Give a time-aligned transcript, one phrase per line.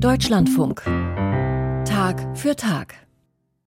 [0.00, 0.82] Deutschlandfunk.
[1.84, 2.94] Tag für Tag.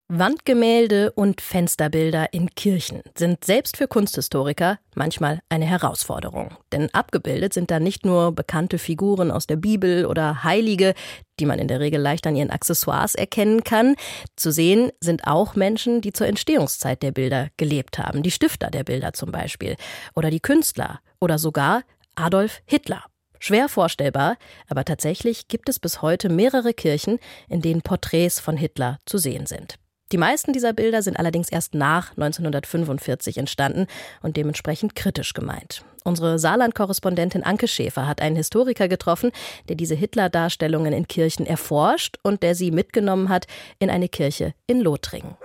[0.07, 6.55] Wandgemälde und Fensterbilder in Kirchen sind selbst für Kunsthistoriker manchmal eine Herausforderung.
[6.71, 10.93] Denn abgebildet sind da nicht nur bekannte Figuren aus der Bibel oder Heilige,
[11.39, 13.95] die man in der Regel leicht an ihren Accessoires erkennen kann.
[14.37, 18.23] Zu sehen sind auch Menschen, die zur Entstehungszeit der Bilder gelebt haben.
[18.23, 19.75] Die Stifter der Bilder zum Beispiel.
[20.15, 21.01] Oder die Künstler.
[21.19, 21.83] Oder sogar
[22.15, 23.03] Adolf Hitler.
[23.43, 24.37] Schwer vorstellbar,
[24.69, 27.17] aber tatsächlich gibt es bis heute mehrere Kirchen,
[27.49, 29.79] in denen Porträts von Hitler zu sehen sind.
[30.11, 33.87] Die meisten dieser Bilder sind allerdings erst nach 1945 entstanden
[34.21, 35.83] und dementsprechend kritisch gemeint.
[36.03, 39.31] Unsere Saarland-Korrespondentin Anke Schäfer hat einen Historiker getroffen,
[39.69, 43.47] der diese Hitler-Darstellungen in Kirchen erforscht und der sie mitgenommen hat
[43.79, 45.35] in eine Kirche in Lothringen.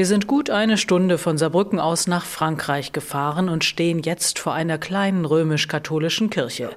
[0.00, 4.54] Wir sind gut eine Stunde von Saarbrücken aus nach Frankreich gefahren und stehen jetzt vor
[4.54, 6.70] einer kleinen römisch-katholischen Kirche.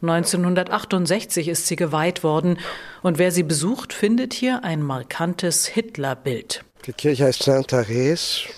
[0.00, 2.58] 1968 ist sie geweiht worden
[3.02, 6.64] und wer sie besucht, findet hier ein markantes Hitlerbild.
[6.86, 8.48] Die Kirche heißt Saint-Therese,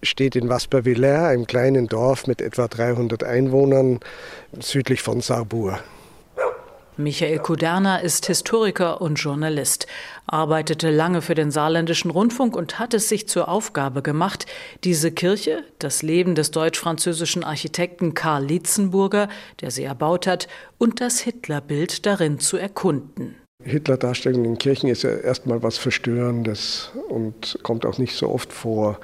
[0.00, 3.98] steht in Vaspervillers, einem kleinen Dorf mit etwa 300 Einwohnern
[4.60, 5.82] südlich von Sarrebourg.
[6.98, 9.86] Michael Kuderner ist Historiker und Journalist,
[10.26, 14.44] arbeitete lange für den saarländischen Rundfunk und hat es sich zur Aufgabe gemacht,
[14.84, 19.28] diese Kirche, das Leben des deutsch-französischen Architekten Karl Lietzenburger,
[19.62, 23.36] der sie erbaut hat, und das Hitlerbild darin zu erkunden.
[23.64, 29.00] Hitler-Darstellung in Kirchen ist ja erstmal was Verstörendes und kommt auch nicht so oft vor.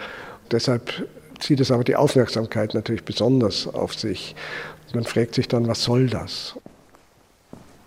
[0.50, 1.08] Deshalb
[1.38, 4.36] zieht es aber die Aufmerksamkeit natürlich besonders auf sich.
[4.92, 6.54] Man fragt sich dann, was soll das?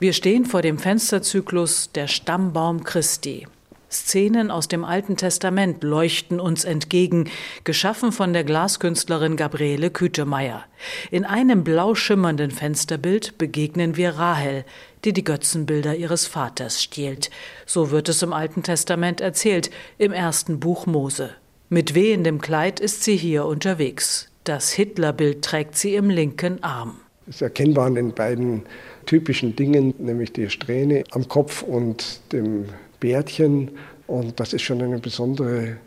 [0.01, 3.45] Wir stehen vor dem Fensterzyklus Der Stammbaum Christi.
[3.91, 7.29] Szenen aus dem Alten Testament leuchten uns entgegen,
[7.65, 10.63] geschaffen von der Glaskünstlerin Gabriele Kütemeyer.
[11.11, 14.65] In einem blau schimmernden Fensterbild begegnen wir Rahel,
[15.05, 17.29] die die Götzenbilder ihres Vaters stiehlt.
[17.67, 21.35] So wird es im Alten Testament erzählt, im ersten Buch Mose.
[21.69, 24.31] Mit wehendem Kleid ist sie hier unterwegs.
[24.45, 27.00] Das Hitlerbild trägt sie im linken Arm.
[27.27, 28.63] Es ist erkennbar an den beiden
[29.05, 32.65] typischen Dingen, nämlich die Strähne am Kopf und dem
[32.99, 33.71] Bärtchen.
[34.07, 35.77] Und das ist schon eine besondere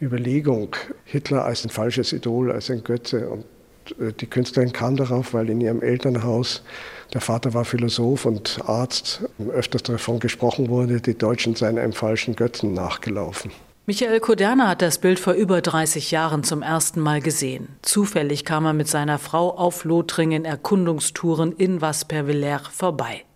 [0.00, 0.76] Überlegung.
[1.04, 3.28] Hitler als ein falsches Idol, als ein Götze.
[3.28, 3.44] Und
[3.98, 6.62] äh, die Künstlerin kam darauf, weil in ihrem Elternhaus
[7.12, 12.34] der Vater war Philosoph und Arzt, öfters davon gesprochen wurde, die Deutschen seien einem falschen
[12.34, 13.50] Götzen nachgelaufen.
[13.86, 17.68] Michael Koderner hat das Bild vor über 30 Jahren zum ersten Mal gesehen.
[17.82, 23.26] Zufällig kam er mit seiner Frau auf Lothringen Erkundungstouren in Vaspervillers vorbei.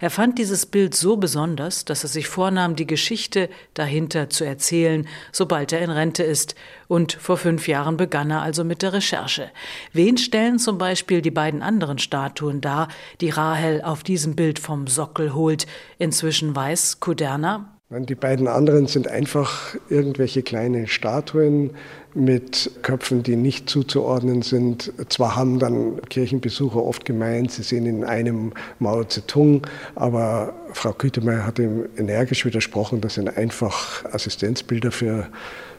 [0.00, 5.08] Er fand dieses Bild so besonders, dass er sich vornahm, die Geschichte dahinter zu erzählen,
[5.32, 6.54] sobald er in Rente ist.
[6.86, 9.50] Und vor fünf Jahren begann er also mit der Recherche.
[9.94, 12.88] Wen stellen zum Beispiel die beiden anderen Statuen dar,
[13.22, 15.66] die Rahel auf diesem Bild vom Sockel holt?
[15.96, 21.70] Inzwischen weiß Kuderna, die beiden anderen sind einfach irgendwelche kleine Statuen
[22.14, 24.92] mit Köpfen, die nicht zuzuordnen sind.
[25.08, 31.46] Zwar haben dann Kirchenbesucher oft gemeint, sie sehen in einem Mao Zedong, aber Frau Kütemeyer
[31.46, 35.28] hat ihm energisch widersprochen, das sind einfach Assistenzbilder für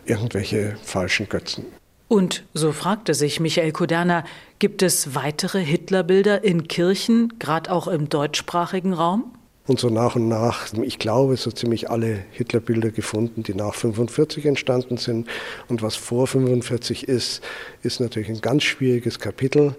[0.05, 1.65] irgendwelche falschen Götzen.
[2.07, 4.25] Und so fragte sich Michael Koderner,
[4.59, 9.33] gibt es weitere Hitlerbilder in Kirchen, gerade auch im deutschsprachigen Raum?
[9.67, 14.45] Und so nach und nach, ich glaube, so ziemlich alle Hitlerbilder gefunden, die nach 45
[14.45, 15.27] entstanden sind.
[15.67, 17.41] Und was vor 45 ist,
[17.81, 19.75] ist natürlich ein ganz schwieriges Kapitel,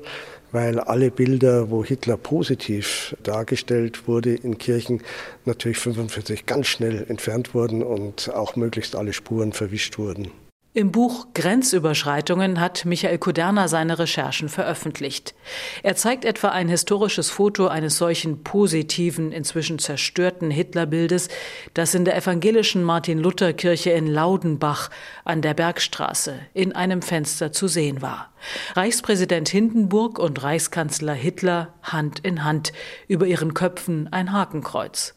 [0.51, 5.03] weil alle Bilder, wo Hitler positiv dargestellt wurde in Kirchen,
[5.45, 10.31] natürlich 45 ganz schnell entfernt wurden und auch möglichst alle Spuren verwischt wurden.
[10.77, 15.35] Im Buch Grenzüberschreitungen hat Michael Kuderner seine Recherchen veröffentlicht.
[15.83, 21.31] Er zeigt etwa ein historisches Foto eines solchen positiven, inzwischen zerstörten Hitlerbildes,
[21.73, 24.91] das in der evangelischen Martin-Luther-Kirche in Laudenbach
[25.25, 28.35] an der Bergstraße in einem Fenster zu sehen war.
[28.75, 32.75] Reichspräsident Hindenburg und Reichskanzler Hitler Hand in Hand,
[33.09, 35.15] über ihren Köpfen ein Hakenkreuz.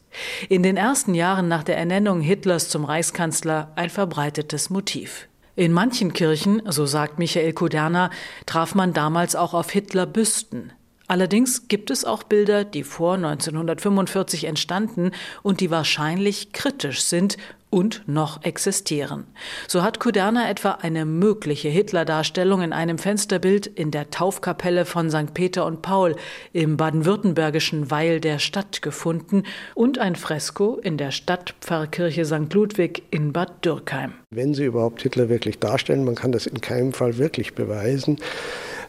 [0.48, 5.29] In den ersten Jahren nach der Ernennung Hitlers zum Reichskanzler ein verbreitetes Motiv.
[5.60, 8.12] In manchen Kirchen, so sagt Michael Kuderner,
[8.46, 10.72] traf man damals auch auf Hitler-Büsten.
[11.10, 15.12] Allerdings gibt es auch Bilder, die vor 1945 entstanden
[15.44, 17.36] und die wahrscheinlich kritisch sind
[17.70, 19.26] und noch existieren.
[19.68, 25.34] So hat Kuderna etwa eine mögliche Hitler-Darstellung in einem Fensterbild in der Taufkapelle von St.
[25.34, 26.16] Peter und Paul
[26.54, 29.44] im baden-württembergischen Weil der Stadt gefunden
[29.76, 32.54] und ein Fresko in der Stadtpfarrkirche St.
[32.54, 34.14] Ludwig in Bad Dürkheim.
[34.32, 38.18] Wenn Sie überhaupt Hitler wirklich darstellen, man kann das in keinem Fall wirklich beweisen,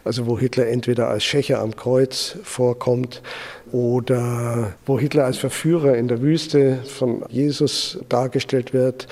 [0.04, 3.22] also wo Hitler entweder als Schächer am Kreuz vorkommt
[3.72, 9.06] oder wo Hitler als Verführer in der Wüste von Jesus dargestellt wird.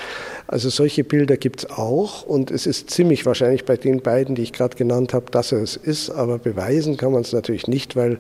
[0.47, 4.43] Also solche Bilder gibt es auch und es ist ziemlich wahrscheinlich bei den beiden, die
[4.43, 7.97] ich gerade genannt habe, dass er es ist, aber beweisen kann man es natürlich nicht,
[7.97, 8.19] weil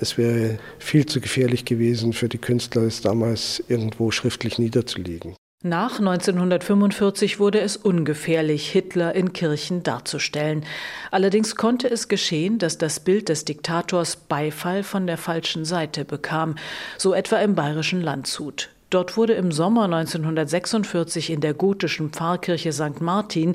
[0.00, 5.34] es wäre viel zu gefährlich gewesen für die Künstler, es damals irgendwo schriftlich niederzulegen.
[5.66, 10.66] Nach 1945 wurde es ungefährlich, Hitler in Kirchen darzustellen.
[11.10, 16.56] Allerdings konnte es geschehen, dass das Bild des Diktators Beifall von der falschen Seite bekam,
[16.98, 18.68] so etwa im bayerischen Landshut.
[18.90, 23.00] Dort wurde im Sommer 1946 in der gotischen Pfarrkirche St.
[23.00, 23.54] Martin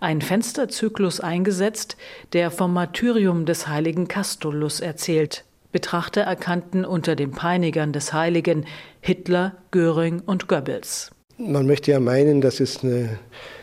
[0.00, 1.98] ein Fensterzyklus eingesetzt,
[2.32, 5.44] der vom Martyrium des heiligen Castulus erzählt.
[5.72, 8.64] Betrachter erkannten unter den Peinigern des Heiligen
[9.02, 11.10] Hitler, Göring und Goebbels.
[11.42, 13.18] Man möchte ja meinen, das ist eine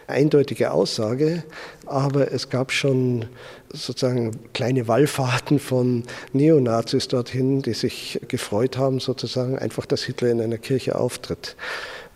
[0.07, 1.43] eindeutige Aussage,
[1.85, 3.25] aber es gab schon
[3.71, 6.03] sozusagen kleine Wallfahrten von
[6.33, 11.55] Neonazis dorthin, die sich gefreut haben, sozusagen einfach, dass Hitler in einer Kirche auftritt.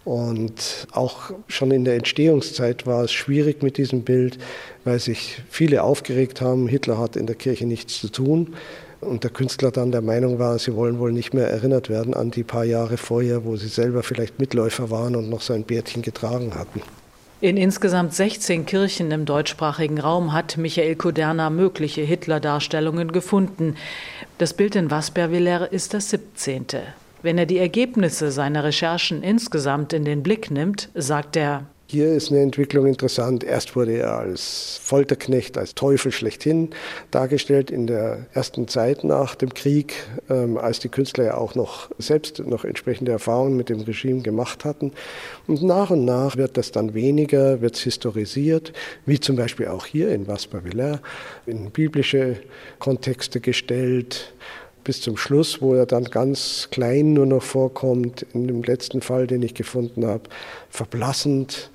[0.04, 4.40] Und auch schon in der Entstehungszeit war es schwierig mit diesem Bild,
[4.84, 8.56] weil sich viele aufgeregt haben, Hitler hat in der Kirche nichts zu tun.
[9.02, 12.30] Und der Künstler dann der Meinung war, sie wollen wohl nicht mehr erinnert werden an
[12.30, 16.54] die paar Jahre vorher, wo sie selber vielleicht Mitläufer waren und noch sein Bärtchen getragen
[16.56, 16.82] hatten.
[17.42, 23.76] In insgesamt 16 Kirchen im deutschsprachigen Raum hat Michael Kuderna mögliche Hitler-Darstellungen gefunden.
[24.38, 26.68] Das Bild in Wasperviller ist das 17.
[27.24, 32.32] Wenn er die Ergebnisse seiner Recherchen insgesamt in den Blick nimmt, sagt er, hier ist
[32.32, 33.44] eine Entwicklung interessant.
[33.44, 36.70] Erst wurde er als Folterknecht, als Teufel schlechthin
[37.12, 39.96] dargestellt in der ersten Zeit nach dem Krieg,
[40.30, 44.64] ähm, als die Künstler ja auch noch selbst noch entsprechende Erfahrungen mit dem Regime gemacht
[44.64, 44.94] hatten.
[45.48, 48.72] Und nach und nach wird das dann weniger, wird es historisiert,
[49.06, 50.62] wie zum Beispiel auch hier in Vaspa
[51.46, 52.38] in biblische
[52.80, 54.34] Kontexte gestellt
[54.84, 59.28] bis zum Schluss, wo er dann ganz klein nur noch vorkommt, in dem letzten Fall,
[59.28, 60.24] den ich gefunden habe,
[60.70, 61.72] verblassend,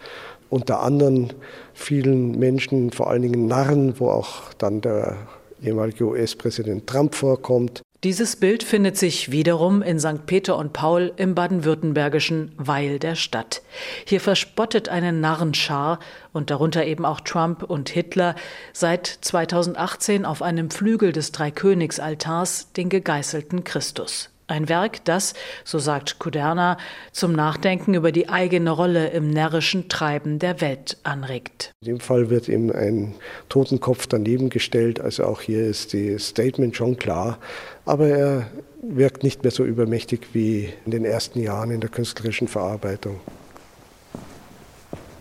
[0.50, 1.32] unter anderen
[1.74, 5.16] vielen Menschen, vor allen Dingen Narren, wo auch dann der
[5.62, 7.82] ehemalige US-Präsident Trump vorkommt.
[8.04, 10.26] Dieses Bild findet sich wiederum in St.
[10.26, 13.62] Peter und Paul im baden-württembergischen Weil der Stadt.
[14.04, 15.98] Hier verspottet eine Narrenschar
[16.34, 18.34] und darunter eben auch Trump und Hitler
[18.74, 24.30] seit 2018 auf einem Flügel des Dreikönigsaltars den gegeißelten Christus.
[24.48, 25.34] Ein Werk, das,
[25.64, 26.78] so sagt Kuderna,
[27.10, 31.72] zum Nachdenken über die eigene Rolle im närrischen Treiben der Welt anregt.
[31.80, 33.14] In dem Fall wird ihm ein
[33.48, 37.38] Totenkopf daneben gestellt, also auch hier ist das Statement schon klar,
[37.84, 38.46] aber er
[38.82, 43.20] wirkt nicht mehr so übermächtig wie in den ersten Jahren in der künstlerischen Verarbeitung.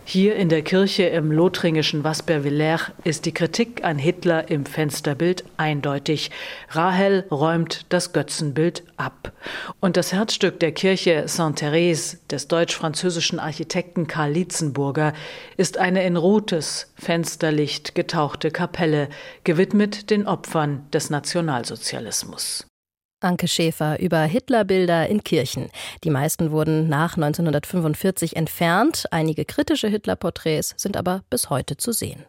[0.08, 6.30] Hier in der Kirche im lothringischen Vaspervillers ist die Kritik an Hitler im Fensterbild eindeutig.
[6.70, 9.34] Rahel räumt das Götzenbild ab.
[9.80, 15.14] Und das Herzstück der Kirche Sainte-Thérèse des deutsch-französischen Architekten Karl Lietzenburger
[15.58, 19.10] ist eine in rotes Fensterlicht getauchte Kapelle,
[19.44, 22.68] gewidmet den Opfern des Nationalsozialismus.
[23.26, 25.70] Anke Schäfer über Hitlerbilder in Kirchen.
[26.04, 32.24] Die meisten wurden nach 1945 entfernt, einige kritische Hitlerporträts sind aber bis heute zu sehen.